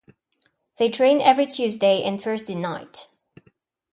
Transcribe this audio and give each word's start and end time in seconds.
They 0.77 0.89
train 0.89 1.21
every 1.21 1.45
Tuesday 1.45 2.01
and 2.01 2.19
Thursday 2.19 2.55
night. 2.55 3.09